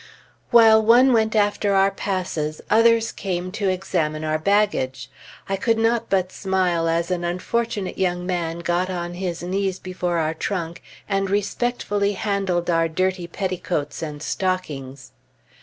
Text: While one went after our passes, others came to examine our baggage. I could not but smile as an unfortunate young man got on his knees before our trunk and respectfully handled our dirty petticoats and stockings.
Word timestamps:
While 0.49 0.81
one 0.81 1.13
went 1.13 1.35
after 1.35 1.75
our 1.75 1.91
passes, 1.91 2.59
others 2.71 3.11
came 3.11 3.51
to 3.51 3.69
examine 3.69 4.23
our 4.23 4.39
baggage. 4.39 5.11
I 5.47 5.55
could 5.57 5.77
not 5.77 6.09
but 6.09 6.31
smile 6.31 6.87
as 6.89 7.11
an 7.11 7.23
unfortunate 7.23 7.99
young 7.99 8.25
man 8.25 8.61
got 8.61 8.89
on 8.89 9.13
his 9.13 9.43
knees 9.43 9.77
before 9.77 10.17
our 10.17 10.33
trunk 10.33 10.81
and 11.07 11.29
respectfully 11.29 12.13
handled 12.13 12.67
our 12.67 12.87
dirty 12.87 13.27
petticoats 13.27 14.01
and 14.01 14.23
stockings. 14.23 15.11